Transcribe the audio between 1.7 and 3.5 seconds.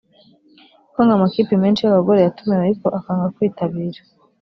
y’abagore yatumiwe ariko akanga